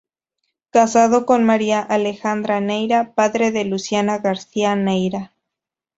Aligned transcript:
Casado 0.71 1.27
con 1.27 1.43
María 1.43 1.79
Alejandra 1.79 2.59
Neira; 2.59 3.13
padre 3.13 3.51
de 3.51 3.65
Luciana 3.65 4.17
García 4.17 4.75
Neira. 4.75 5.31